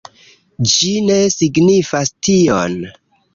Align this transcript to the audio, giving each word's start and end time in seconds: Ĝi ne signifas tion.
Ĝi 0.71 0.89
ne 1.09 1.17
signifas 1.33 2.11
tion. 2.29 2.81